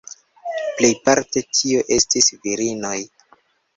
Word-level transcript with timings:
Plejparte 0.77 1.43
tio 1.59 1.85
estis 1.99 2.33
virinoj. 2.47 2.95